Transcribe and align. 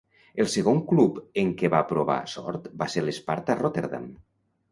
El 0.43 0.47
segon 0.53 0.79
club 0.91 1.19
en 1.41 1.51
què 1.59 1.69
va 1.75 1.83
provar 1.91 2.17
sort 2.33 2.65
va 2.81 2.89
ser 2.95 3.05
l'Sparta 3.05 3.59
Rotterdam. 3.63 4.09